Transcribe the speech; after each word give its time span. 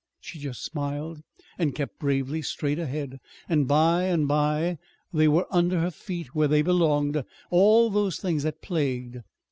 She 0.19 0.39
just 0.39 0.63
smiled 0.63 1.21
and 1.59 1.75
kept 1.75 1.99
bravely 1.99 2.41
straight 2.41 2.79
ahead; 2.79 3.19
and 3.47 3.67
by 3.67 4.05
and 4.05 4.27
by 4.27 4.79
they 5.13 5.27
were 5.27 5.45
under 5.51 5.79
her 5.79 5.91
feet, 5.91 6.33
where 6.33 6.47
they 6.47 6.63
belonged 6.63 7.23
all 7.51 7.91
those 7.91 8.17
things 8.17 8.41
that 8.41 8.63
plagued. 8.63 9.17